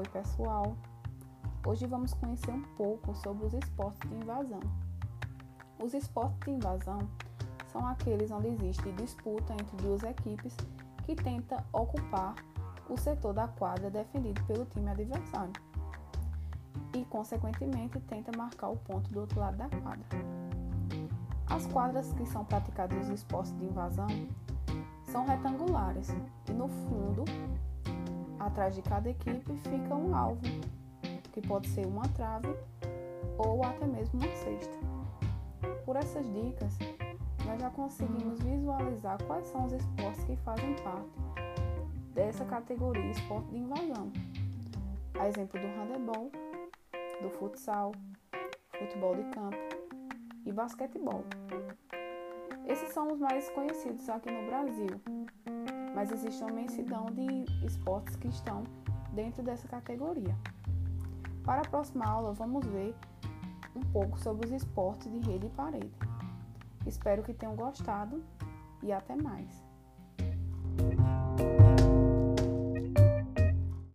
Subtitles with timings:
[0.00, 0.74] Oi, pessoal!
[1.66, 4.60] Hoje vamos conhecer um pouco sobre os esportes de invasão.
[5.78, 7.00] Os esportes de invasão
[7.70, 10.56] são aqueles onde existe disputa entre duas equipes
[11.04, 12.34] que tenta ocupar
[12.88, 15.52] o setor da quadra defendido pelo time adversário
[16.94, 20.06] e, consequentemente, tenta marcar o ponto do outro lado da quadra.
[21.46, 24.08] As quadras que são praticadas nos esportes de invasão
[25.04, 26.08] são retangulares
[26.48, 27.26] e no fundo,
[28.40, 30.40] atrás de cada equipe, fica um alvo,
[31.32, 32.48] que pode ser uma trave
[33.38, 34.76] ou até mesmo uma cesta.
[35.84, 36.76] Por essas dicas,
[37.46, 41.10] nós já conseguimos visualizar quais são os esportes que fazem parte
[42.14, 44.10] dessa categoria esporte de invasão.
[45.18, 46.30] A exemplo do handebol,
[47.20, 47.92] do futsal,
[48.78, 49.56] futebol de campo
[50.46, 51.24] e basquetebol.
[52.66, 55.00] Esses são os mais conhecidos aqui no Brasil,
[55.94, 58.64] mas existe uma imensidão de esportes que estão
[59.12, 60.36] dentro dessa categoria.
[61.44, 62.94] Para a próxima aula, vamos ver
[63.74, 65.90] um pouco sobre os esportes de rede e parede.
[66.86, 68.22] Espero que tenham gostado
[68.82, 69.69] e até mais.